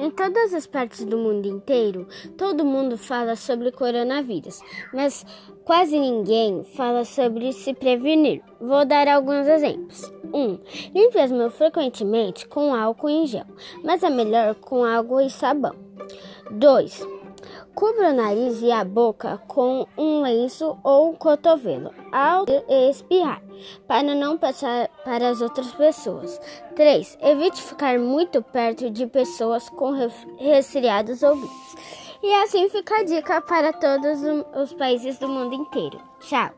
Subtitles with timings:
[0.00, 4.62] Em todas as partes do mundo inteiro, todo mundo fala sobre coronavírus,
[4.94, 5.26] mas
[5.62, 8.42] quase ninguém fala sobre se prevenir.
[8.58, 10.10] Vou dar alguns exemplos.
[10.32, 10.38] 1.
[10.38, 10.58] Um,
[10.94, 13.44] limpe as mãos frequentemente com álcool em gel,
[13.84, 15.74] mas é melhor com água e sabão.
[16.50, 17.19] 2.
[17.74, 23.42] Cubra o nariz e a boca com um lenço ou um cotovelo ao espirrar,
[23.86, 26.40] para não passar para as outras pessoas.
[26.74, 27.18] 3.
[27.22, 29.92] Evite ficar muito perto de pessoas com
[30.38, 32.00] resfriados ou gripe.
[32.22, 34.20] E assim fica a dica para todos
[34.54, 35.98] os países do mundo inteiro.
[36.20, 36.50] Tchau!